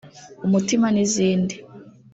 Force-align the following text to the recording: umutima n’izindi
umutima 0.45 0.87
n’izindi 0.95 1.55